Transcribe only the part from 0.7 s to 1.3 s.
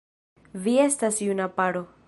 estas